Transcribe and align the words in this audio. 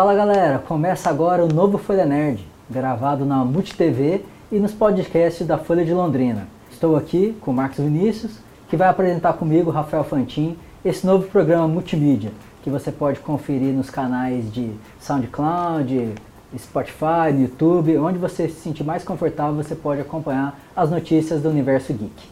Fala 0.00 0.14
galera, 0.14 0.58
começa 0.58 1.10
agora 1.10 1.44
o 1.44 1.52
novo 1.52 1.76
Folha 1.76 2.06
Nerd, 2.06 2.42
gravado 2.70 3.26
na 3.26 3.44
MultiTV 3.44 4.24
e 4.50 4.58
nos 4.58 4.72
podcasts 4.72 5.46
da 5.46 5.58
Folha 5.58 5.84
de 5.84 5.92
Londrina. 5.92 6.48
Estou 6.70 6.96
aqui 6.96 7.36
com 7.42 7.50
o 7.50 7.54
Marcos 7.54 7.84
Vinícius, 7.84 8.38
que 8.70 8.78
vai 8.78 8.88
apresentar 8.88 9.34
comigo, 9.34 9.70
Rafael 9.70 10.02
Fantin, 10.02 10.56
esse 10.82 11.06
novo 11.06 11.28
programa 11.28 11.68
multimídia, 11.68 12.32
que 12.62 12.70
você 12.70 12.90
pode 12.90 13.20
conferir 13.20 13.74
nos 13.74 13.90
canais 13.90 14.50
de 14.50 14.72
SoundCloud, 14.98 16.14
Spotify, 16.58 17.38
YouTube, 17.38 17.98
onde 17.98 18.18
você 18.18 18.48
se 18.48 18.58
sentir 18.58 18.84
mais 18.84 19.04
confortável, 19.04 19.62
você 19.62 19.74
pode 19.74 20.00
acompanhar 20.00 20.58
as 20.74 20.90
notícias 20.90 21.42
do 21.42 21.50
universo 21.50 21.92
geek. 21.92 22.26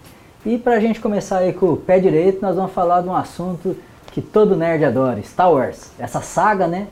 E 0.47 0.57
para 0.57 0.77
a 0.77 0.81
gente 0.81 1.01
começar 1.01 1.41
aí 1.41 1.53
com 1.53 1.67
o 1.67 1.77
pé 1.77 2.01
direito, 2.01 2.41
nós 2.41 2.57
vamos 2.57 2.73
falar 2.73 3.03
de 3.03 3.11
um 3.11 3.15
assunto 3.15 3.77
que 4.11 4.23
todo 4.23 4.57
nerd 4.57 4.87
adora, 4.87 5.23
Star 5.23 5.53
Wars. 5.53 5.93
Essa 5.99 6.23
saga, 6.23 6.67
né, 6.67 6.89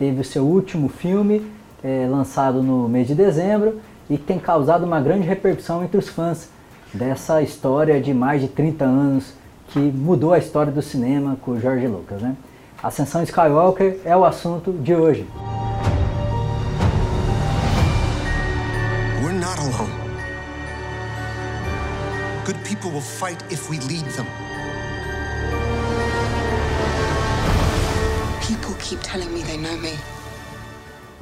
teve 0.00 0.22
o 0.22 0.24
seu 0.24 0.44
último 0.44 0.88
filme 0.88 1.46
é, 1.84 2.08
lançado 2.10 2.62
no 2.62 2.88
mês 2.88 3.06
de 3.06 3.14
dezembro 3.14 3.82
e 4.08 4.16
tem 4.16 4.38
causado 4.38 4.82
uma 4.82 4.98
grande 4.98 5.26
repercussão 5.26 5.84
entre 5.84 5.98
os 5.98 6.08
fãs 6.08 6.48
dessa 6.94 7.42
história 7.42 8.00
de 8.00 8.14
mais 8.14 8.40
de 8.40 8.48
30 8.48 8.82
anos 8.82 9.34
que 9.68 9.78
mudou 9.78 10.32
a 10.32 10.38
história 10.38 10.72
do 10.72 10.80
cinema 10.80 11.36
com 11.42 11.50
o 11.50 11.60
George 11.60 11.86
Lucas, 11.86 12.22
né? 12.22 12.34
Ascensão 12.82 13.22
Skywalker 13.22 13.98
é 14.02 14.16
o 14.16 14.24
assunto 14.24 14.72
de 14.72 14.94
hoje. 14.94 15.26
We're 19.22 19.38
not 19.38 19.58
alone. 19.60 19.92
Good 22.46 22.58
people 22.64 22.90
will 22.90 23.02
fight 23.02 23.44
if 23.50 23.68
we 23.68 23.78
lead 23.80 24.06
them. 24.16 24.26
Keep 28.90 29.00
telling 29.04 29.30
me 29.32 29.40
they 29.44 29.56
know 29.56 29.76
me. 29.78 29.92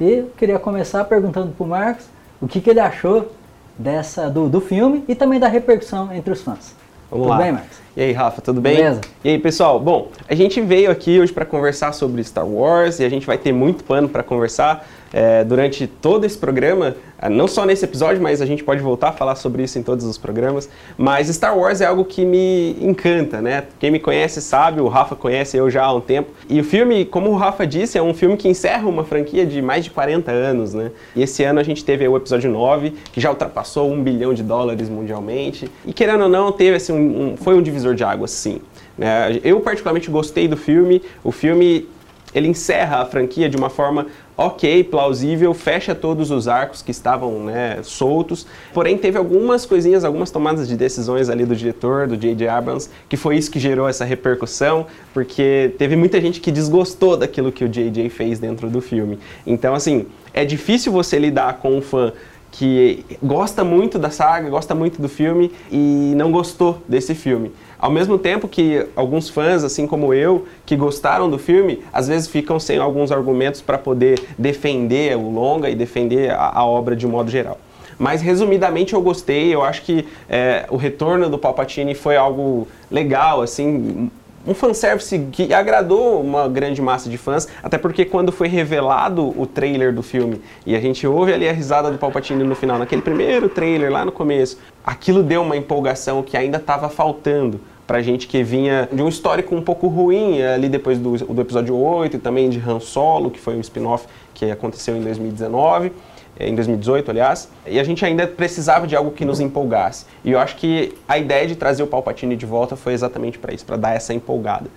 E 0.01 0.19
eu 0.19 0.31
queria 0.35 0.57
começar 0.57 1.03
perguntando 1.03 1.53
para 1.55 1.63
o 1.63 1.67
Marcos 1.67 2.05
o 2.41 2.47
que, 2.47 2.59
que 2.59 2.69
ele 2.71 2.79
achou 2.79 3.31
dessa 3.77 4.27
do, 4.27 4.49
do 4.49 4.59
filme 4.59 5.03
e 5.07 5.13
também 5.13 5.39
da 5.39 5.47
repercussão 5.47 6.11
entre 6.11 6.33
os 6.33 6.41
fãs. 6.41 6.73
Vamos 7.11 7.27
tudo 7.27 7.29
lá. 7.29 7.37
bem, 7.37 7.51
Marcos? 7.51 7.77
E 7.95 8.01
aí, 8.01 8.11
Rafa, 8.11 8.41
tudo 8.41 8.59
bem? 8.59 8.77
Beleza. 8.77 9.01
E 9.23 9.29
aí, 9.29 9.37
pessoal? 9.37 9.79
Bom, 9.79 10.07
a 10.27 10.33
gente 10.33 10.59
veio 10.61 10.89
aqui 10.89 11.19
hoje 11.19 11.31
para 11.31 11.45
conversar 11.45 11.93
sobre 11.93 12.23
Star 12.23 12.47
Wars 12.47 12.99
e 12.99 13.03
a 13.03 13.09
gente 13.09 13.27
vai 13.27 13.37
ter 13.37 13.51
muito 13.51 13.83
pano 13.83 14.09
para 14.09 14.23
conversar 14.23 14.87
é, 15.13 15.43
durante 15.43 15.85
todo 15.85 16.25
esse 16.25 16.37
programa, 16.37 16.95
não 17.27 17.47
só 17.47 17.65
nesse 17.65 17.83
episódio, 17.83 18.21
mas 18.21 18.41
a 18.41 18.45
gente 18.45 18.63
pode 18.63 18.81
voltar 18.81 19.09
a 19.09 19.11
falar 19.11 19.35
sobre 19.35 19.63
isso 19.63 19.77
em 19.77 19.83
todos 19.83 20.05
os 20.05 20.17
programas. 20.17 20.69
Mas 20.97 21.27
Star 21.27 21.57
Wars 21.57 21.81
é 21.81 21.85
algo 21.85 22.05
que 22.05 22.23
me 22.23 22.77
encanta, 22.79 23.41
né? 23.41 23.65
Quem 23.79 23.91
me 23.91 23.99
conhece 23.99 24.41
sabe, 24.41 24.79
o 24.79 24.87
Rafa 24.87 25.15
conhece 25.15 25.57
eu 25.57 25.69
já 25.69 25.83
há 25.83 25.93
um 25.93 25.99
tempo. 25.99 26.31
E 26.47 26.59
o 26.61 26.63
filme, 26.63 27.03
como 27.03 27.29
o 27.31 27.35
Rafa 27.35 27.67
disse, 27.67 27.97
é 27.97 28.01
um 28.01 28.13
filme 28.13 28.37
que 28.37 28.47
encerra 28.47 28.87
uma 28.87 29.03
franquia 29.03 29.45
de 29.45 29.61
mais 29.61 29.83
de 29.83 29.91
40 29.91 30.31
anos, 30.31 30.73
né? 30.73 30.91
E 31.15 31.23
esse 31.23 31.43
ano 31.43 31.59
a 31.59 31.63
gente 31.63 31.83
teve 31.83 32.07
o 32.07 32.15
episódio 32.15 32.49
9, 32.49 32.91
que 33.11 33.19
já 33.19 33.29
ultrapassou 33.29 33.91
um 33.91 34.01
bilhão 34.01 34.33
de 34.33 34.43
dólares 34.43 34.87
mundialmente. 34.87 35.69
E 35.85 35.91
querendo 35.91 36.23
ou 36.23 36.29
não, 36.29 36.51
teve 36.51 36.77
assim, 36.77 36.93
um, 36.93 37.33
um, 37.33 37.37
foi 37.37 37.55
um 37.55 37.61
divisor 37.61 37.95
de 37.95 38.03
águas, 38.03 38.31
sim. 38.31 38.61
Né? 38.97 39.39
Eu 39.43 39.59
particularmente 39.61 40.09
gostei 40.09 40.47
do 40.47 40.57
filme. 40.57 41.01
O 41.23 41.31
filme 41.31 41.87
ele 42.33 42.47
encerra 42.47 43.01
a 43.01 43.05
franquia 43.05 43.49
de 43.49 43.57
uma 43.57 43.69
forma 43.69 44.07
ok, 44.37 44.85
plausível, 44.85 45.53
fecha 45.53 45.93
todos 45.93 46.31
os 46.31 46.47
arcos 46.47 46.81
que 46.81 46.91
estavam 46.91 47.43
né, 47.43 47.79
soltos. 47.83 48.47
Porém, 48.73 48.97
teve 48.97 49.17
algumas 49.17 49.65
coisinhas, 49.65 50.05
algumas 50.05 50.31
tomadas 50.31 50.67
de 50.67 50.77
decisões 50.77 51.29
ali 51.29 51.45
do 51.45 51.55
diretor, 51.55 52.07
do 52.07 52.15
J.J. 52.15 52.47
Abrams, 52.47 52.89
que 53.09 53.17
foi 53.17 53.35
isso 53.35 53.51
que 53.51 53.59
gerou 53.59 53.89
essa 53.89 54.05
repercussão, 54.05 54.87
porque 55.13 55.73
teve 55.77 55.97
muita 55.97 56.21
gente 56.21 56.39
que 56.39 56.51
desgostou 56.51 57.17
daquilo 57.17 57.51
que 57.51 57.65
o 57.65 57.67
J.J. 57.67 58.09
fez 58.09 58.39
dentro 58.39 58.69
do 58.69 58.79
filme. 58.79 59.19
Então, 59.45 59.75
assim, 59.75 60.05
é 60.33 60.45
difícil 60.45 60.91
você 60.91 61.19
lidar 61.19 61.55
com 61.55 61.77
um 61.77 61.81
fã 61.81 62.13
que 62.51 63.05
gosta 63.21 63.63
muito 63.63 63.99
da 63.99 64.09
saga, 64.09 64.49
gosta 64.49 64.73
muito 64.73 65.01
do 65.01 65.07
filme 65.07 65.51
e 65.71 66.13
não 66.15 66.31
gostou 66.31 66.81
desse 66.87 67.13
filme. 67.13 67.51
Ao 67.77 67.89
mesmo 67.89 68.17
tempo 68.17 68.47
que 68.47 68.85
alguns 68.95 69.29
fãs, 69.29 69.63
assim 69.63 69.87
como 69.87 70.13
eu, 70.13 70.45
que 70.65 70.75
gostaram 70.75 71.29
do 71.29 71.37
filme, 71.37 71.81
às 71.93 72.07
vezes 72.09 72.27
ficam 72.27 72.59
sem 72.59 72.77
alguns 72.77 73.11
argumentos 73.11 73.61
para 73.61 73.77
poder 73.77 74.21
defender 74.37 75.15
o 75.15 75.29
longa 75.29 75.69
e 75.69 75.75
defender 75.75 76.31
a, 76.31 76.51
a, 76.55 76.65
obra 76.65 76.95
de 76.95 77.07
um 77.07 77.09
modo 77.09 77.31
geral. 77.31 77.57
Mas 77.97 78.21
resumidamente 78.21 78.93
eu 78.93 79.01
gostei, 79.01 79.53
eu 79.53 79.63
acho 79.63 79.83
que 79.83 80.05
é, 80.29 80.65
o 80.69 80.75
retorno 80.75 81.29
do 81.29 81.37
Palpatine 81.37 81.95
foi 81.95 82.17
algo 82.17 82.67
legal, 82.91 83.41
assim, 83.41 84.09
um 84.45 84.53
fanservice 84.53 85.27
que 85.31 85.53
agradou 85.53 86.21
uma 86.21 86.47
grande 86.47 86.81
massa 86.81 87.09
de 87.09 87.17
fãs, 87.17 87.47
até 87.61 87.77
porque 87.77 88.05
quando 88.05 88.31
foi 88.31 88.47
revelado 88.47 89.33
o 89.39 89.45
trailer 89.45 89.93
do 89.93 90.01
filme 90.01 90.41
e 90.65 90.75
a 90.75 90.79
gente 90.79 91.05
ouve 91.05 91.33
ali 91.33 91.47
a 91.47 91.51
risada 91.51 91.91
do 91.91 91.97
Palpatine 91.97 92.43
no 92.43 92.55
final, 92.55 92.77
naquele 92.77 93.01
primeiro 93.01 93.49
trailer 93.49 93.91
lá 93.91 94.05
no 94.05 94.11
começo, 94.11 94.57
aquilo 94.83 95.21
deu 95.21 95.41
uma 95.41 95.57
empolgação 95.57 96.23
que 96.23 96.37
ainda 96.37 96.57
estava 96.57 96.89
faltando 96.89 97.59
pra 97.85 98.01
gente 98.03 98.27
que 98.27 98.43
vinha 98.43 98.87
de 98.91 99.01
um 99.01 99.07
histórico 99.07 99.55
um 99.55 99.63
pouco 99.63 99.87
ruim 99.87 100.41
ali 100.43 100.69
depois 100.69 100.99
do, 100.99 101.17
do 101.17 101.41
episódio 101.41 101.75
8 101.75 102.17
e 102.17 102.19
também 102.19 102.47
de 102.47 102.59
Han 102.59 102.79
Solo, 102.79 103.31
que 103.31 103.39
foi 103.39 103.55
um 103.55 103.61
spin-off 103.61 104.05
que 104.33 104.51
aconteceu 104.51 104.95
em 104.95 105.01
2019 105.01 105.91
em 106.39 106.55
2018, 106.55 107.11
aliás, 107.11 107.49
e 107.67 107.79
a 107.79 107.83
gente 107.83 108.05
ainda 108.05 108.25
precisava 108.25 108.87
de 108.87 108.95
algo 108.95 109.11
que 109.11 109.25
nos 109.25 109.39
empolgasse. 109.39 110.05
E 110.23 110.31
eu 110.31 110.39
acho 110.39 110.55
que 110.55 110.95
a 111.07 111.17
ideia 111.17 111.45
de 111.45 111.55
trazer 111.55 111.83
o 111.83 111.87
Palpatine 111.87 112.35
de 112.35 112.45
volta 112.45 112.75
foi 112.75 112.93
exatamente 112.93 113.37
para 113.37 113.53
isso, 113.53 113.65
para 113.65 113.75
dar 113.75 113.95
essa 113.95 114.13
empolgada. 114.13 114.69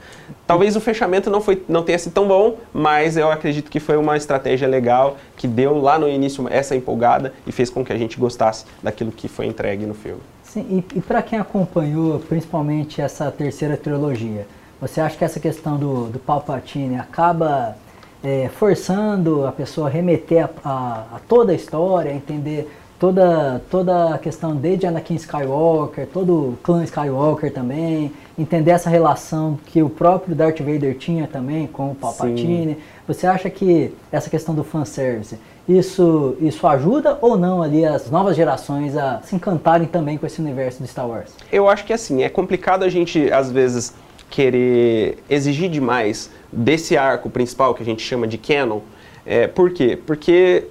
Talvez 0.46 0.74
o 0.74 0.80
fechamento 0.80 1.30
não, 1.30 1.40
foi, 1.40 1.62
não 1.68 1.82
tenha 1.82 1.98
sido 1.98 2.12
tão 2.12 2.26
bom, 2.26 2.56
mas 2.72 3.16
eu 3.16 3.30
acredito 3.30 3.70
que 3.70 3.78
foi 3.78 3.96
uma 3.96 4.16
estratégia 4.16 4.66
legal 4.66 5.16
que 5.36 5.46
deu 5.46 5.80
lá 5.80 5.98
no 5.98 6.08
início 6.08 6.46
essa 6.50 6.74
empolgada 6.74 7.32
e 7.46 7.52
fez 7.52 7.70
com 7.70 7.84
que 7.84 7.92
a 7.92 7.96
gente 7.96 8.18
gostasse 8.18 8.64
daquilo 8.82 9.12
que 9.12 9.28
foi 9.28 9.46
entregue 9.46 9.86
no 9.86 9.94
filme. 9.94 10.20
Sim, 10.42 10.84
e, 10.92 10.98
e 10.98 11.00
para 11.00 11.22
quem 11.22 11.38
acompanhou 11.38 12.18
principalmente 12.18 13.00
essa 13.00 13.30
terceira 13.30 13.76
trilogia, 13.76 14.46
você 14.80 15.00
acha 15.00 15.16
que 15.16 15.24
essa 15.24 15.38
questão 15.38 15.78
do, 15.78 16.06
do 16.08 16.18
Palpatine 16.18 16.98
acaba 16.98 17.76
é, 18.22 18.48
forçando 18.48 19.46
a 19.46 19.52
pessoa 19.52 19.88
a 19.88 19.90
remeter 19.90 20.44
a, 20.44 20.68
a, 20.68 21.16
a, 21.16 21.20
toda 21.28 21.52
a 21.52 21.54
história, 21.54 22.10
a 22.10 22.14
entender 22.14 22.70
toda, 22.98 23.60
toda 23.68 24.14
a 24.14 24.18
questão 24.18 24.54
desde 24.54 24.86
Anakin 24.86 25.16
Skywalker, 25.16 26.06
todo 26.06 26.32
o 26.32 26.58
clã 26.62 26.84
Skywalker 26.84 27.52
também, 27.52 28.12
entender 28.38 28.70
essa 28.70 28.88
relação 28.88 29.58
que 29.66 29.82
o 29.82 29.90
próprio 29.90 30.36
Darth 30.36 30.60
Vader 30.60 30.96
tinha 30.96 31.26
também 31.26 31.66
com 31.66 31.90
o 31.90 31.94
Palpatine. 31.96 32.74
Sim. 32.74 32.80
Você 33.08 33.26
acha 33.26 33.50
que 33.50 33.92
essa 34.12 34.30
questão 34.30 34.54
do 34.54 34.62
fanservice, 34.62 35.36
isso, 35.68 36.36
isso 36.40 36.64
ajuda 36.66 37.18
ou 37.20 37.36
não 37.36 37.60
ali 37.60 37.84
as 37.84 38.08
novas 38.08 38.36
gerações 38.36 38.96
a 38.96 39.20
se 39.22 39.34
encantarem 39.34 39.88
também 39.88 40.16
com 40.16 40.24
esse 40.24 40.40
universo 40.40 40.80
de 40.80 40.88
Star 40.88 41.08
Wars? 41.08 41.32
Eu 41.50 41.68
acho 41.68 41.84
que 41.84 41.92
assim, 41.92 42.22
é 42.22 42.28
complicado 42.28 42.84
a 42.84 42.88
gente 42.88 43.32
às 43.32 43.50
vezes 43.50 43.94
querer 44.32 45.18
exigir 45.28 45.68
demais 45.68 46.30
desse 46.50 46.96
arco 46.96 47.28
principal 47.28 47.74
que 47.74 47.82
a 47.82 47.86
gente 47.86 48.02
chama 48.02 48.26
de 48.26 48.38
canon. 48.38 48.80
É, 49.26 49.46
por 49.46 49.70
quê? 49.70 49.98
Porque 50.06 50.64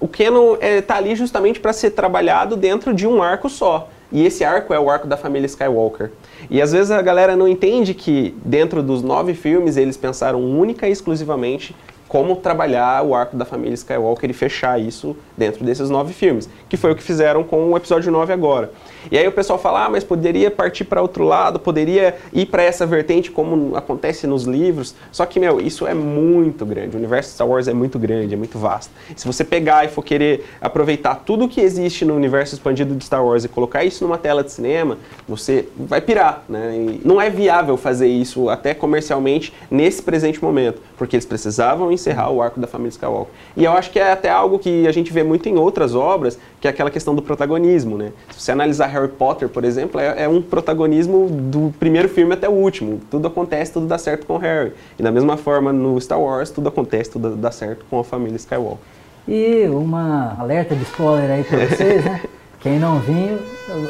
o 0.00 0.08
canon 0.08 0.54
está 0.54 0.66
é, 0.66 0.80
tá 0.80 0.96
ali 0.96 1.14
justamente 1.14 1.60
para 1.60 1.74
ser 1.74 1.90
trabalhado 1.90 2.56
dentro 2.56 2.94
de 2.94 3.06
um 3.06 3.22
arco 3.22 3.50
só. 3.50 3.90
E 4.10 4.24
esse 4.24 4.42
arco 4.44 4.72
é 4.72 4.80
o 4.80 4.90
arco 4.90 5.06
da 5.06 5.16
família 5.16 5.46
Skywalker. 5.46 6.10
E 6.50 6.60
às 6.60 6.72
vezes 6.72 6.90
a 6.90 7.02
galera 7.02 7.36
não 7.36 7.46
entende 7.46 7.92
que 7.92 8.34
dentro 8.44 8.82
dos 8.82 9.02
nove 9.02 9.34
filmes 9.34 9.76
eles 9.76 9.96
pensaram 9.96 10.42
única 10.42 10.88
e 10.88 10.90
exclusivamente 10.90 11.76
como 12.12 12.36
trabalhar 12.36 13.02
o 13.02 13.14
arco 13.14 13.38
da 13.38 13.46
família 13.46 13.72
Skywalker 13.72 14.28
e 14.28 14.34
fechar 14.34 14.78
isso 14.78 15.16
dentro 15.34 15.64
desses 15.64 15.88
nove 15.88 16.12
filmes, 16.12 16.46
que 16.68 16.76
foi 16.76 16.92
o 16.92 16.94
que 16.94 17.02
fizeram 17.02 17.42
com 17.42 17.70
o 17.70 17.74
episódio 17.74 18.12
9 18.12 18.30
agora. 18.34 18.70
E 19.10 19.16
aí 19.16 19.26
o 19.26 19.32
pessoal 19.32 19.58
fala, 19.58 19.86
ah, 19.86 19.88
mas 19.88 20.04
poderia 20.04 20.50
partir 20.50 20.84
para 20.84 21.00
outro 21.00 21.24
lado, 21.24 21.58
poderia 21.58 22.14
ir 22.30 22.44
para 22.44 22.62
essa 22.62 22.84
vertente 22.84 23.30
como 23.30 23.74
acontece 23.74 24.26
nos 24.26 24.44
livros. 24.44 24.94
Só 25.10 25.24
que, 25.24 25.40
meu, 25.40 25.58
isso 25.58 25.86
é 25.86 25.94
muito 25.94 26.66
grande. 26.66 26.94
O 26.94 26.98
universo 26.98 27.30
de 27.30 27.34
Star 27.34 27.48
Wars 27.48 27.66
é 27.66 27.72
muito 27.72 27.98
grande, 27.98 28.34
é 28.34 28.36
muito 28.36 28.58
vasto. 28.58 28.92
se 29.16 29.26
você 29.26 29.42
pegar 29.42 29.86
e 29.86 29.88
for 29.88 30.04
querer 30.04 30.44
aproveitar 30.60 31.14
tudo 31.14 31.48
que 31.48 31.62
existe 31.62 32.04
no 32.04 32.14
universo 32.14 32.54
expandido 32.54 32.94
de 32.94 33.04
Star 33.04 33.24
Wars 33.24 33.44
e 33.44 33.48
colocar 33.48 33.84
isso 33.84 34.04
numa 34.04 34.18
tela 34.18 34.44
de 34.44 34.52
cinema, 34.52 34.98
você 35.26 35.66
vai 35.74 36.02
pirar, 36.02 36.44
né? 36.46 36.74
E 36.76 37.00
não 37.06 37.18
é 37.18 37.30
viável 37.30 37.78
fazer 37.78 38.08
isso 38.08 38.50
até 38.50 38.74
comercialmente 38.74 39.52
nesse 39.70 40.02
presente 40.02 40.42
momento, 40.44 40.82
porque 40.98 41.16
eles 41.16 41.24
precisavam 41.24 41.90
encerrar 42.02 42.30
o 42.30 42.42
arco 42.42 42.58
da 42.60 42.66
família 42.66 42.90
Skywalker. 42.90 43.32
E 43.56 43.64
eu 43.64 43.72
acho 43.72 43.90
que 43.90 43.98
é 43.98 44.12
até 44.12 44.28
algo 44.28 44.58
que 44.58 44.86
a 44.86 44.92
gente 44.92 45.12
vê 45.12 45.22
muito 45.22 45.48
em 45.48 45.56
outras 45.56 45.94
obras, 45.94 46.38
que 46.60 46.66
é 46.66 46.70
aquela 46.70 46.90
questão 46.90 47.14
do 47.14 47.22
protagonismo, 47.22 47.96
né? 47.96 48.12
Se 48.30 48.42
você 48.42 48.52
analisar 48.52 48.86
Harry 48.86 49.08
Potter, 49.08 49.48
por 49.48 49.64
exemplo, 49.64 50.00
é, 50.00 50.24
é, 50.24 50.28
um 50.28 50.42
protagonismo 50.42 51.28
do 51.28 51.72
primeiro 51.78 52.08
filme 52.08 52.34
até 52.34 52.48
o 52.48 52.52
último. 52.52 53.00
Tudo 53.10 53.28
acontece, 53.28 53.72
tudo 53.72 53.86
dá 53.86 53.98
certo 53.98 54.26
com 54.26 54.34
o 54.34 54.38
Harry. 54.38 54.72
E 54.98 55.02
da 55.02 55.10
mesma 55.10 55.36
forma, 55.36 55.72
no 55.72 56.00
Star 56.00 56.20
Wars, 56.20 56.50
tudo 56.50 56.68
acontece, 56.68 57.10
tudo 57.10 57.36
dá 57.36 57.50
certo 57.50 57.84
com 57.88 58.00
a 58.00 58.04
família 58.04 58.36
Skywalker. 58.36 58.78
E 59.26 59.66
uma 59.68 60.36
alerta 60.38 60.74
de 60.74 60.82
spoiler 60.82 61.30
aí 61.30 61.44
para 61.44 61.66
vocês, 61.66 62.04
né? 62.04 62.22
Quem 62.60 62.78
não 62.78 63.00
viu, 63.00 63.38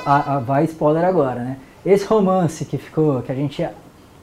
a, 0.07 0.37
a, 0.37 0.39
vai 0.39 0.65
spoiler 0.65 1.05
agora, 1.05 1.41
né? 1.41 1.57
Esse 1.85 2.05
romance 2.07 2.65
que 2.65 2.79
ficou, 2.79 3.21
que 3.23 3.33
a 3.33 3.35
gente 3.35 3.67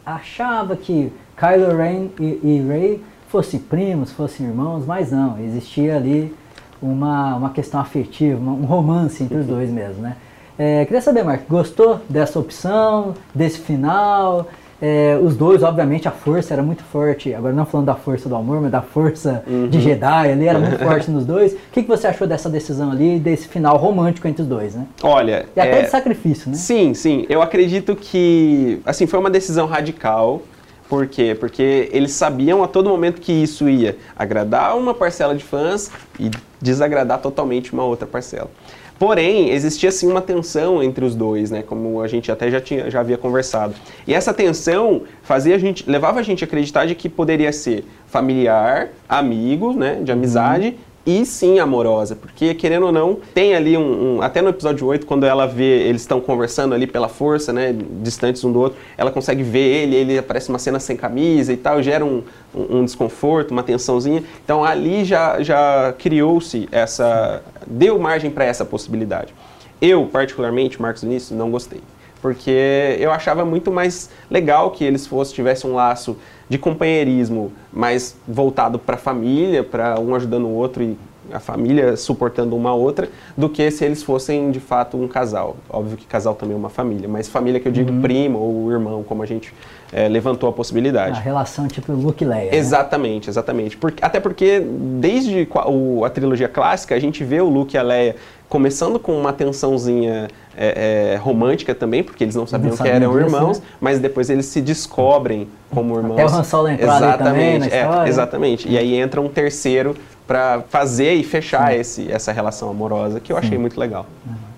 achava 0.06 0.76
que 0.76 1.12
Kylo 1.38 1.78
Ren 1.78 2.10
e, 2.20 2.40
e 2.44 2.66
Rey 2.68 3.02
fossem 3.30 3.60
primos, 3.60 4.12
fossem 4.12 4.46
irmãos, 4.46 4.86
mas 4.86 5.12
não, 5.12 5.40
existia 5.40 5.96
ali 5.96 6.36
uma, 6.82 7.36
uma 7.36 7.50
questão 7.52 7.80
afetiva, 7.80 8.40
um 8.40 8.66
romance 8.66 9.24
entre 9.24 9.38
os 9.38 9.46
dois 9.46 9.70
mesmo, 9.70 10.02
né? 10.02 10.16
É, 10.58 10.84
queria 10.84 11.02
saber, 11.02 11.24
Mark, 11.24 11.44
gostou 11.48 12.02
dessa 12.10 12.38
opção, 12.38 13.14
desse 13.34 13.60
final? 13.60 14.46
É, 14.82 15.18
os 15.22 15.36
dois, 15.36 15.64
obviamente, 15.64 16.08
a 16.08 16.12
força 16.12 16.54
era 16.54 16.64
muito 16.64 16.84
forte. 16.84 17.34
Agora, 17.34 17.54
não 17.54 17.66
falando 17.66 17.86
da 17.86 17.96
força 17.96 18.28
do 18.28 18.36
amor, 18.36 18.62
mas 18.62 18.72
da 18.72 18.82
força 18.82 19.44
uhum. 19.48 19.70
de 19.70 19.80
Jedi 19.80 20.32
ali, 20.32 20.48
era 20.48 20.60
muito 20.60 20.78
forte 20.84 21.10
nos 21.12 21.26
dois. 21.26 21.54
O 21.54 21.58
que, 21.72 21.84
que 21.84 21.88
você 21.88 22.08
achou 22.08 22.28
dessa 22.28 22.50
decisão 22.50 22.92
ali, 22.92 23.20
desse 23.20 23.48
final 23.48 23.78
romântico 23.78 24.28
entre 24.28 24.42
os 24.42 24.48
dois, 24.48 24.76
né? 24.76 24.86
Olha. 25.02 25.46
E 25.56 25.60
até 25.60 25.80
é... 25.80 25.84
de 25.84 25.90
sacrifício, 25.90 26.50
né? 26.50 26.58
Sim, 26.58 26.94
sim. 26.94 27.26
Eu 27.30 27.42
acredito 27.42 27.96
que, 27.96 28.82
assim, 28.86 29.06
foi 29.06 29.20
uma 29.20 29.30
decisão 29.30 29.66
radical. 29.66 30.42
Por 30.90 31.06
quê? 31.06 31.38
Porque 31.40 31.88
eles 31.94 32.14
sabiam 32.14 32.64
a 32.64 32.68
todo 32.68 32.90
momento 32.90 33.22
que 33.22 33.32
isso 33.32 33.70
ia 33.70 33.96
agradar 34.18 34.76
uma 34.76 34.94
parcela 34.94 35.36
de 35.36 35.44
fãs 35.44 35.92
e 36.20 36.32
desagradar 36.60 37.22
totalmente 37.22 37.72
uma 37.72 37.84
outra 37.84 38.08
parcela. 38.08 38.50
Porém, 38.98 39.52
existia 39.52 39.92
sim 39.92 40.08
uma 40.08 40.20
tensão 40.20 40.84
entre 40.84 41.06
os 41.06 41.16
dois, 41.16 41.52
né? 41.52 41.62
Como 41.62 42.02
a 42.02 42.08
gente 42.08 42.30
até 42.32 42.52
já, 42.52 42.60
tinha, 42.60 42.90
já 42.90 43.00
havia 43.00 43.18
conversado. 43.18 43.74
E 44.06 44.14
essa 44.14 44.34
tensão 44.34 45.04
fazia 45.22 45.56
a 45.56 45.60
gente, 45.60 45.90
levava 45.90 46.20
a 46.20 46.24
gente 46.24 46.44
a 46.44 46.48
acreditar 46.48 46.86
de 46.86 46.96
que 46.96 47.08
poderia 47.08 47.54
ser 47.54 47.86
familiar, 48.08 48.90
amigo, 49.08 49.72
né? 49.72 50.02
De 50.04 50.12
amizade, 50.12 50.70
uhum 50.70 50.89
e 51.06 51.26
sim 51.26 51.60
amorosa, 51.60 52.16
porque 52.16 52.54
querendo 52.54 52.88
ou 52.88 52.92
não, 52.92 53.20
tem 53.34 53.56
ali 53.56 53.78
um, 53.78 54.18
um 54.18 54.22
até 54.22 54.42
no 54.42 54.50
episódio 54.50 54.86
8, 54.86 55.06
quando 55.06 55.26
ela 55.26 55.48
vê, 55.48 55.88
eles 55.88 56.02
estão 56.02 56.20
conversando 56.20 56.76
ali 56.76 56.86
pela 56.86 57.08
força, 57.08 57.54
né, 57.54 57.76
distantes 58.02 58.44
um 58.44 58.52
do 58.52 58.60
outro, 58.60 58.78
ela 58.98 59.10
consegue 59.10 59.42
ver 59.42 59.84
ele, 59.84 59.96
ele 59.96 60.18
aparece 60.18 60.50
uma 60.50 60.60
cena 60.60 60.80
sem 60.80 60.98
camisa 60.98 61.54
e 61.54 61.58
tal, 61.58 61.82
gera 61.82 62.04
um, 62.06 62.24
um, 62.54 62.80
um 62.80 62.86
desconforto, 62.86 63.52
uma 63.52 63.64
tensãozinha, 63.64 64.24
então 64.44 64.64
ali 64.64 65.06
já, 65.06 65.42
já 65.42 65.94
criou-se 65.98 66.68
essa, 66.72 67.42
deu 67.66 67.98
margem 67.98 68.30
para 68.30 68.46
essa 68.46 68.66
possibilidade. 68.66 69.34
Eu, 69.82 70.06
particularmente, 70.06 70.82
Marcos 70.82 71.04
Vinícius, 71.04 71.38
não 71.38 71.50
gostei, 71.50 71.82
porque 72.22 72.98
eu 73.00 73.12
achava 73.12 73.46
muito 73.46 73.72
mais 73.72 74.10
legal 74.30 74.72
que 74.72 74.84
eles 74.84 75.08
fossem, 75.08 75.34
tivessem 75.34 75.70
um 75.70 75.76
laço 75.76 76.18
de 76.50 76.58
companheirismo, 76.58 77.54
mais 77.72 78.18
voltado 78.28 78.80
para 78.80 78.96
a 78.96 78.98
família, 78.98 79.64
para 79.64 80.00
um 80.00 80.16
ajudando 80.16 80.48
o 80.48 80.54
outro 80.54 80.84
e 80.84 80.98
a 81.32 81.40
família 81.40 81.96
suportando 81.96 82.56
uma 82.56 82.74
outra, 82.74 83.08
do 83.38 83.48
que 83.48 83.70
se 83.70 83.86
eles 83.86 84.02
fossem 84.02 84.50
de 84.52 84.60
fato 84.60 84.98
um 84.98 85.08
casal. 85.08 85.58
Óbvio 85.70 85.96
que 85.96 86.06
casal 86.06 86.34
também 86.34 86.56
é 86.56 86.58
uma 86.58 86.70
família, 86.70 87.08
mas 87.08 87.28
família 87.28 87.60
que 87.60 87.68
eu 87.68 87.72
digo 87.72 87.92
uhum. 87.92 88.02
primo 88.02 88.40
ou 88.40 88.72
irmão, 88.72 89.04
como 89.04 89.22
a 89.22 89.26
gente 89.26 89.54
é, 89.92 90.08
levantou 90.08 90.50
a 90.50 90.54
possibilidade. 90.54 91.20
A 91.20 91.22
relação 91.22 91.68
tipo 91.68 91.92
Luke 91.92 92.24
e 92.24 92.28
Leia. 92.28 92.52
Né? 92.52 92.58
Exatamente, 92.58 93.28
né? 93.28 93.32
exatamente. 93.32 93.78
Porque, 93.78 94.04
até 94.04 94.20
porque 94.20 94.60
desde 94.60 95.48
a, 95.54 96.06
a 96.06 96.10
trilogia 96.10 96.48
clássica 96.48 96.96
a 96.96 97.00
gente 97.00 97.24
vê 97.24 97.42
o 97.42 97.50
Luke 97.50 97.76
e 97.76 97.78
a 97.78 97.84
Leia 97.84 98.16
começando 98.50 99.00
com 99.00 99.18
uma 99.18 99.32
tensãozinha 99.32 100.28
é, 100.58 101.14
é, 101.14 101.16
romântica 101.18 101.76
também, 101.76 102.04
porque 102.04 102.24
eles 102.24 102.36
não 102.36 102.48
sabiam 102.48 102.72
não 102.72 102.78
que 102.78 102.90
eram 102.90 103.14
disso, 103.14 103.36
irmãos, 103.36 103.60
né? 103.60 103.66
mas 103.80 104.00
depois 104.00 104.30
eles 104.30 104.48
se 104.48 104.60
descobrem 104.60 105.48
como 105.70 105.96
irmãos. 105.96 106.20
Até 106.20 106.26
o 106.26 106.40
Han 106.40 106.44
Solo 106.44 106.68
entrar 106.68 106.98
exatamente, 106.98 107.70
também 107.70 108.04
é, 108.06 108.10
exatamente. 108.10 108.68
E 108.68 108.78
aí 108.78 108.96
entra 108.96 109.22
um 109.22 109.30
terceiro 109.30 109.96
para 110.28 110.64
fazer 110.68 111.14
e 111.14 111.24
fechar 111.24 111.76
esse, 111.76 112.12
essa 112.12 112.32
relação 112.32 112.70
amorosa 112.70 113.20
que 113.20 113.32
eu 113.32 113.38
achei 113.38 113.52
Sim. 113.52 113.60
muito 113.60 113.80
legal. 113.80 114.06
Uhum. 114.26 114.50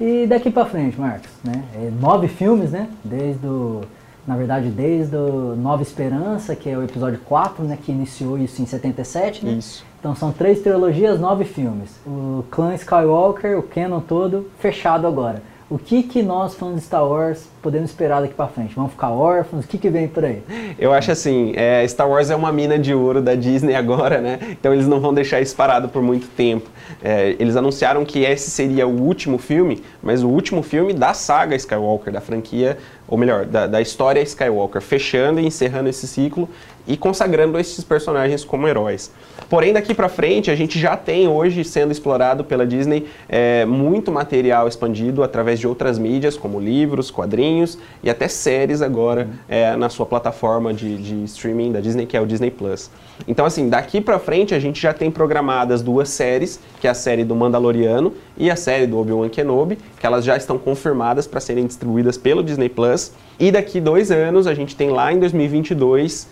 E 0.00 0.26
daqui 0.26 0.50
para 0.50 0.64
frente, 0.64 0.98
Marcos, 0.98 1.30
né? 1.44 1.62
É, 1.74 1.90
nove 2.00 2.28
filmes, 2.28 2.70
né? 2.70 2.88
Desde 3.04 3.46
o 3.46 3.82
na 4.26 4.36
verdade, 4.36 4.68
desde 4.68 5.16
o 5.16 5.56
Nova 5.56 5.82
Esperança, 5.82 6.54
que 6.54 6.68
é 6.68 6.76
o 6.76 6.82
episódio 6.82 7.18
4, 7.24 7.64
né, 7.64 7.78
que 7.82 7.90
iniciou 7.90 8.38
isso 8.38 8.62
em 8.62 8.66
77, 8.66 9.44
né? 9.44 9.52
Isso. 9.52 9.84
Então 9.98 10.14
são 10.14 10.32
três 10.32 10.60
trilogias, 10.60 11.20
nove 11.20 11.44
filmes. 11.44 11.90
O 12.06 12.44
clã 12.50 12.74
Skywalker, 12.74 13.58
o 13.58 13.62
canon 13.62 14.00
todo, 14.00 14.50
fechado 14.58 15.06
agora 15.06 15.42
o 15.72 15.78
que, 15.78 16.02
que 16.02 16.22
nós, 16.22 16.54
fãs 16.54 16.74
de 16.74 16.82
Star 16.82 17.02
Wars, 17.02 17.48
podemos 17.62 17.88
esperar 17.88 18.20
daqui 18.20 18.34
para 18.34 18.46
frente? 18.46 18.74
Vamos 18.74 18.92
ficar 18.92 19.10
órfãos? 19.10 19.64
O 19.64 19.68
que, 19.68 19.78
que 19.78 19.88
vem 19.88 20.06
por 20.06 20.22
aí? 20.22 20.42
Eu 20.78 20.92
acho 20.92 21.10
assim, 21.10 21.54
é, 21.56 21.88
Star 21.88 22.06
Wars 22.06 22.28
é 22.28 22.36
uma 22.36 22.52
mina 22.52 22.78
de 22.78 22.92
ouro 22.92 23.22
da 23.22 23.34
Disney 23.34 23.74
agora, 23.74 24.20
né? 24.20 24.38
Então 24.50 24.74
eles 24.74 24.86
não 24.86 25.00
vão 25.00 25.14
deixar 25.14 25.40
isso 25.40 25.56
parado 25.56 25.88
por 25.88 26.02
muito 26.02 26.28
tempo. 26.36 26.68
É, 27.02 27.34
eles 27.38 27.56
anunciaram 27.56 28.04
que 28.04 28.18
esse 28.22 28.50
seria 28.50 28.86
o 28.86 29.00
último 29.00 29.38
filme, 29.38 29.82
mas 30.02 30.22
o 30.22 30.28
último 30.28 30.62
filme 30.62 30.92
da 30.92 31.14
saga 31.14 31.56
Skywalker, 31.56 32.12
da 32.12 32.20
franquia, 32.20 32.76
ou 33.12 33.18
melhor, 33.18 33.44
da, 33.44 33.66
da 33.66 33.78
história 33.78 34.22
Skywalker, 34.22 34.80
fechando 34.80 35.38
e 35.38 35.44
encerrando 35.44 35.86
esse 35.86 36.08
ciclo 36.08 36.48
e 36.86 36.96
consagrando 36.96 37.58
esses 37.58 37.84
personagens 37.84 38.42
como 38.42 38.66
heróis. 38.66 39.12
Porém, 39.50 39.70
daqui 39.70 39.92
para 39.92 40.08
frente, 40.08 40.50
a 40.50 40.54
gente 40.54 40.78
já 40.78 40.96
tem 40.96 41.28
hoje 41.28 41.62
sendo 41.62 41.92
explorado 41.92 42.42
pela 42.42 42.66
Disney 42.66 43.06
é, 43.28 43.66
muito 43.66 44.10
material 44.10 44.66
expandido 44.66 45.22
através 45.22 45.60
de 45.60 45.68
outras 45.68 45.98
mídias, 45.98 46.38
como 46.38 46.58
livros, 46.58 47.10
quadrinhos 47.10 47.78
e 48.02 48.08
até 48.08 48.28
séries 48.28 48.80
agora 48.80 49.28
é, 49.46 49.76
na 49.76 49.90
sua 49.90 50.06
plataforma 50.06 50.72
de, 50.72 50.96
de, 50.96 51.24
streaming 51.24 51.70
da 51.70 51.80
Disney, 51.80 52.06
que 52.06 52.16
é 52.16 52.20
o 52.20 52.26
Disney 52.26 52.50
Plus. 52.50 52.90
Então, 53.28 53.44
assim, 53.44 53.68
daqui 53.68 54.00
para 54.00 54.18
frente, 54.18 54.54
a 54.54 54.58
gente 54.58 54.80
já 54.80 54.94
tem 54.94 55.10
programadas 55.10 55.82
duas 55.82 56.08
séries, 56.08 56.58
que 56.80 56.88
é 56.88 56.90
a 56.90 56.94
série 56.94 57.24
do 57.24 57.36
Mandaloriano 57.36 58.14
e 58.36 58.50
a 58.50 58.56
série 58.56 58.86
do 58.86 58.98
Obi-Wan 58.98 59.28
Kenobi, 59.28 59.78
que 59.98 60.06
elas 60.06 60.24
já 60.24 60.36
estão 60.36 60.58
confirmadas 60.58 61.26
para 61.26 61.40
serem 61.40 61.66
distribuídas 61.66 62.16
pelo 62.16 62.42
Disney 62.42 62.68
Plus. 62.68 63.12
E 63.38 63.50
daqui 63.50 63.80
dois 63.80 64.10
anos, 64.10 64.46
a 64.46 64.54
gente 64.54 64.74
tem 64.76 64.90
lá 64.90 65.12
em 65.12 65.18
2022 65.18 66.28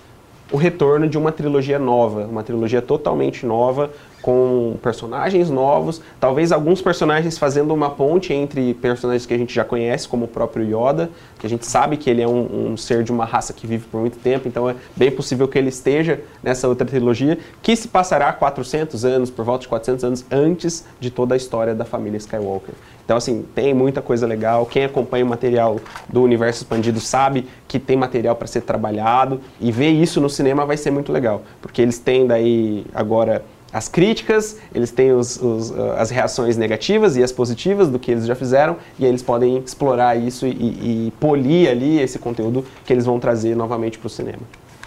o 0.52 0.56
retorno 0.56 1.08
de 1.08 1.16
uma 1.16 1.30
trilogia 1.30 1.78
nova, 1.78 2.26
uma 2.26 2.42
trilogia 2.42 2.82
totalmente 2.82 3.46
nova, 3.46 3.90
com 4.22 4.76
personagens 4.82 5.50
novos, 5.50 6.00
talvez 6.18 6.52
alguns 6.52 6.82
personagens 6.82 7.38
fazendo 7.38 7.72
uma 7.72 7.90
ponte 7.90 8.32
entre 8.32 8.74
personagens 8.74 9.26
que 9.26 9.34
a 9.34 9.38
gente 9.38 9.54
já 9.54 9.64
conhece, 9.64 10.08
como 10.08 10.24
o 10.24 10.28
próprio 10.28 10.64
Yoda, 10.64 11.10
que 11.38 11.46
a 11.46 11.50
gente 11.50 11.66
sabe 11.66 11.96
que 11.96 12.08
ele 12.10 12.22
é 12.22 12.28
um, 12.28 12.72
um, 12.72 12.76
ser 12.76 13.02
de 13.02 13.10
uma 13.10 13.24
raça 13.24 13.52
que 13.52 13.66
vive 13.66 13.86
por 13.86 14.00
muito 14.00 14.18
tempo, 14.18 14.46
então 14.46 14.68
é 14.68 14.76
bem 14.94 15.10
possível 15.10 15.48
que 15.48 15.58
ele 15.58 15.68
esteja 15.68 16.20
nessa 16.42 16.68
outra 16.68 16.86
trilogia, 16.86 17.38
que 17.62 17.74
se 17.74 17.88
passará 17.88 18.32
400 18.32 19.04
anos, 19.04 19.30
por 19.30 19.44
volta 19.44 19.62
de 19.62 19.68
400 19.68 20.04
anos 20.04 20.24
antes 20.30 20.84
de 20.98 21.10
toda 21.10 21.34
a 21.34 21.36
história 21.36 21.74
da 21.74 21.84
família 21.84 22.18
Skywalker. 22.18 22.74
Então, 23.10 23.16
assim, 23.16 23.44
tem 23.56 23.74
muita 23.74 24.00
coisa 24.00 24.24
legal. 24.24 24.64
Quem 24.66 24.84
acompanha 24.84 25.24
o 25.24 25.28
material 25.28 25.80
do 26.08 26.22
Universo 26.22 26.62
Expandido 26.62 27.00
sabe 27.00 27.48
que 27.66 27.76
tem 27.76 27.96
material 27.96 28.36
para 28.36 28.46
ser 28.46 28.60
trabalhado 28.60 29.40
e 29.60 29.72
ver 29.72 29.90
isso 29.90 30.20
no 30.20 30.30
cinema 30.30 30.64
vai 30.64 30.76
ser 30.76 30.92
muito 30.92 31.10
legal, 31.10 31.42
porque 31.60 31.82
eles 31.82 31.98
têm 31.98 32.24
daí 32.24 32.86
agora 32.94 33.44
as 33.72 33.88
críticas, 33.88 34.56
eles 34.74 34.90
têm 34.90 35.12
os, 35.12 35.40
os, 35.40 35.70
uh, 35.70 35.92
as 35.96 36.10
reações 36.10 36.56
negativas 36.56 37.16
e 37.16 37.22
as 37.22 37.30
positivas 37.30 37.88
do 37.88 37.98
que 37.98 38.10
eles 38.10 38.26
já 38.26 38.34
fizeram, 38.34 38.76
e 38.98 39.04
eles 39.04 39.22
podem 39.22 39.58
explorar 39.58 40.16
isso 40.16 40.46
e, 40.46 40.50
e 40.50 41.12
polir 41.20 41.70
ali 41.70 42.00
esse 42.00 42.18
conteúdo 42.18 42.64
que 42.84 42.92
eles 42.92 43.04
vão 43.04 43.20
trazer 43.20 43.54
novamente 43.54 43.98
para 43.98 44.06
o 44.06 44.10
cinema. 44.10 44.42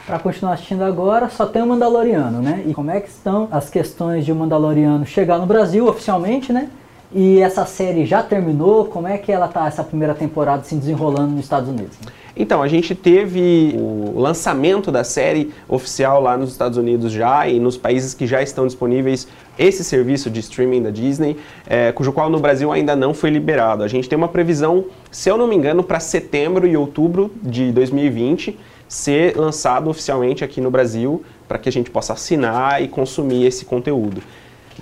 Para 0.06 0.20
continuar 0.20 0.54
assistindo 0.54 0.84
agora, 0.84 1.30
só 1.30 1.46
tem 1.46 1.62
o 1.62 1.68
Mandaloriano, 1.68 2.42
né? 2.42 2.62
E 2.68 2.74
como 2.74 2.92
é 2.92 3.00
que 3.00 3.08
estão 3.08 3.48
as 3.50 3.70
questões 3.70 4.25
de 4.25 4.34
o 4.34 4.36
Mandaloriano 4.36 5.06
chegar 5.06 5.38
no 5.38 5.46
Brasil 5.46 5.88
oficialmente, 5.88 6.52
né? 6.52 6.70
E 7.15 7.39
essa 7.39 7.63
série 7.65 8.05
já 8.05 8.24
terminou? 8.24 8.86
Como 8.86 9.08
é 9.08 9.20
que 9.20 9.32
ela 9.32 9.48
tá 9.48 9.67
essa 9.67 9.84
primeira 9.84 10.15
temporada 10.15 10.63
se 10.63 10.74
desenrolando 10.74 11.34
nos 11.34 11.41
Estados 11.41 11.70
Unidos? 11.70 11.96
Então, 12.36 12.63
a 12.63 12.67
gente 12.67 12.96
teve 12.96 13.75
o 13.77 14.20
lançamento 14.20 14.91
da 14.91 15.03
série 15.03 15.53
oficial 15.70 16.20
lá 16.20 16.36
nos 16.36 16.51
Estados 16.51 16.75
Unidos 16.75 17.12
já 17.12 17.48
e 17.48 17.60
nos 17.60 17.77
países 17.77 18.15
que 18.15 18.25
já 18.25 18.41
estão 18.41 18.65
disponíveis 18.65 19.27
esse 19.60 19.84
serviço 19.84 20.32
de 20.32 20.39
streaming 20.39 20.82
da 20.82 20.89
Disney, 20.89 21.38
é, 21.67 21.91
cujo 21.91 22.12
qual 22.12 22.32
no 22.32 22.39
Brasil 22.39 22.72
ainda 22.72 22.96
não 22.96 23.13
foi 23.13 23.29
liberado. 23.29 23.84
A 23.84 23.88
gente 23.88 24.10
tem 24.10 24.17
uma 24.17 24.27
previsão, 24.27 24.86
se 25.12 25.29
eu 25.29 25.38
não 25.38 25.46
me 25.46 25.55
engano, 25.55 25.84
para 25.84 26.00
setembro 26.00 26.65
e 26.65 26.75
outubro 26.75 27.32
de 27.43 27.72
2020 27.72 28.58
ser 28.88 29.38
lançado 29.38 29.88
oficialmente 29.89 30.43
aqui 30.43 30.60
no 30.60 30.72
Brasil 30.72 31.24
para 31.48 31.60
que 31.60 31.70
a 31.70 31.72
gente 31.72 31.91
possa 31.91 32.13
assinar 32.13 32.82
e 32.82 32.88
consumir 32.88 33.46
esse 33.46 33.65
conteúdo. 33.65 34.24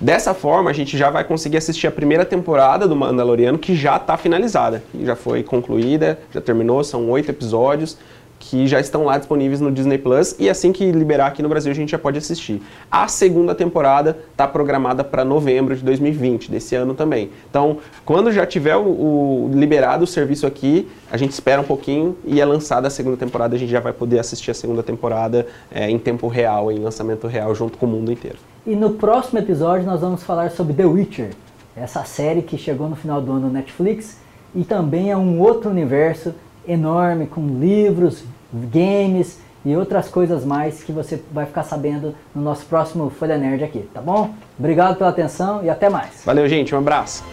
Dessa 0.02 0.34
forma, 0.34 0.68
a 0.68 0.72
gente 0.72 0.98
já 0.98 1.10
vai 1.10 1.22
conseguir 1.22 1.58
assistir 1.58 1.86
a 1.86 1.90
primeira 1.92 2.24
temporada 2.24 2.88
do 2.88 2.96
Mandaloriano, 2.96 3.56
que 3.56 3.76
já 3.76 3.98
está 3.98 4.16
finalizada, 4.16 4.82
já 5.00 5.14
foi 5.14 5.44
concluída, 5.44 6.18
já 6.34 6.40
terminou, 6.40 6.82
são 6.82 7.08
oito 7.08 7.30
episódios 7.30 7.96
que 8.42 8.66
já 8.66 8.80
estão 8.80 9.04
lá 9.04 9.16
disponíveis 9.18 9.60
no 9.60 9.70
Disney 9.70 9.98
Plus 9.98 10.34
e 10.36 10.50
assim 10.50 10.72
que 10.72 10.90
liberar 10.90 11.28
aqui 11.28 11.42
no 11.42 11.48
Brasil 11.48 11.70
a 11.70 11.74
gente 11.74 11.92
já 11.92 11.98
pode 11.98 12.18
assistir. 12.18 12.60
A 12.90 13.06
segunda 13.06 13.54
temporada 13.54 14.18
está 14.32 14.48
programada 14.48 15.04
para 15.04 15.24
novembro 15.24 15.76
de 15.76 15.84
2020, 15.84 16.50
desse 16.50 16.74
ano 16.74 16.92
também. 16.92 17.30
Então, 17.48 17.78
quando 18.04 18.32
já 18.32 18.44
tiver 18.44 18.74
o, 18.74 18.80
o, 18.80 19.50
liberado 19.54 20.02
o 20.02 20.06
serviço 20.08 20.44
aqui, 20.44 20.88
a 21.08 21.16
gente 21.16 21.30
espera 21.30 21.60
um 21.60 21.64
pouquinho 21.64 22.16
e 22.24 22.40
é 22.40 22.44
lançada 22.44 22.88
a 22.88 22.90
segunda 22.90 23.16
temporada, 23.16 23.54
a 23.54 23.58
gente 23.58 23.70
já 23.70 23.78
vai 23.78 23.92
poder 23.92 24.18
assistir 24.18 24.50
a 24.50 24.54
segunda 24.54 24.82
temporada 24.82 25.46
é, 25.70 25.88
em 25.88 25.98
tempo 25.98 26.26
real, 26.26 26.72
em 26.72 26.80
lançamento 26.80 27.28
real, 27.28 27.54
junto 27.54 27.78
com 27.78 27.86
o 27.86 27.88
mundo 27.88 28.10
inteiro. 28.10 28.38
E 28.66 28.74
no 28.74 28.90
próximo 28.90 29.38
episódio 29.38 29.86
nós 29.86 30.00
vamos 30.00 30.24
falar 30.24 30.50
sobre 30.50 30.74
The 30.74 30.84
Witcher, 30.84 31.30
essa 31.76 32.04
série 32.04 32.42
que 32.42 32.58
chegou 32.58 32.88
no 32.88 32.96
final 32.96 33.20
do 33.20 33.30
ano 33.30 33.46
no 33.46 33.52
Netflix 33.52 34.18
e 34.52 34.64
também 34.64 35.12
é 35.12 35.16
um 35.16 35.40
outro 35.40 35.70
universo 35.70 36.34
enorme 36.66 37.26
com 37.26 37.46
livros, 37.58 38.24
games 38.52 39.38
e 39.64 39.76
outras 39.76 40.08
coisas 40.08 40.44
mais 40.44 40.82
que 40.82 40.92
você 40.92 41.22
vai 41.32 41.46
ficar 41.46 41.62
sabendo 41.62 42.14
no 42.34 42.42
nosso 42.42 42.66
próximo 42.66 43.10
Folha 43.10 43.38
Nerd 43.38 43.62
aqui, 43.62 43.88
tá 43.94 44.00
bom? 44.00 44.34
Obrigado 44.58 44.96
pela 44.96 45.10
atenção 45.10 45.62
e 45.62 45.70
até 45.70 45.88
mais. 45.88 46.22
Valeu, 46.24 46.48
gente. 46.48 46.74
Um 46.74 46.78
abraço. 46.78 47.24